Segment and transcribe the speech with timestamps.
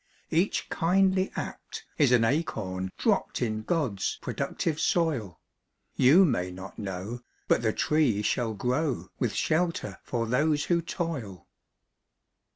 [0.31, 5.39] Each kindly act is an acorn dropped In God's productive soil.
[5.95, 11.47] You may not know, but the tree shall grow, With shelter for those who toil.